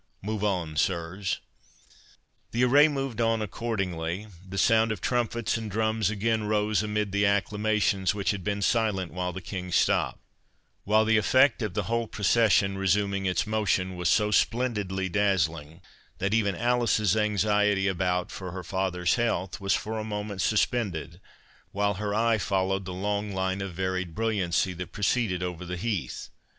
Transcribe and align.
—Move 0.23 0.43
on, 0.43 0.75
sirs." 0.77 1.41
The 2.53 2.63
array 2.65 2.87
moved 2.87 3.21
on 3.21 3.39
accordingly; 3.39 4.25
the 4.43 4.57
sound 4.57 4.91
of 4.91 4.99
trumpets 4.99 5.57
and 5.57 5.69
drums 5.69 6.09
again 6.09 6.45
rose 6.45 6.81
amid 6.81 7.11
the 7.11 7.23
acclamations, 7.27 8.15
which 8.15 8.31
had 8.31 8.43
been 8.43 8.63
silent 8.63 9.13
while 9.13 9.31
the 9.31 9.43
King 9.43 9.71
stopped; 9.71 10.19
while 10.85 11.05
the 11.05 11.17
effect 11.19 11.61
of 11.61 11.75
the 11.75 11.83
whole 11.83 12.07
procession 12.07 12.79
resuming 12.79 13.27
its 13.27 13.45
motion, 13.45 13.95
was 13.95 14.09
so 14.09 14.31
splendidly 14.31 15.07
dazzling, 15.07 15.81
that 16.17 16.33
even 16.33 16.55
Alice's 16.55 17.15
anxiety 17.15 17.87
about 17.87 18.31
for 18.31 18.51
her 18.53 18.63
father's 18.63 19.13
health 19.21 19.61
was 19.61 19.75
for 19.75 19.99
a 19.99 20.03
moment 20.03 20.41
suspended, 20.41 21.21
while 21.73 21.93
her 22.01 22.11
eye 22.15 22.39
followed 22.39 22.85
the 22.85 22.91
long 22.91 23.33
line 23.33 23.61
of 23.61 23.75
varied 23.75 24.15
brilliancy 24.15 24.73
that 24.73 24.93
proceeded 24.93 25.43
over 25.43 25.63
the 25.63 25.77
heath. 25.77 26.29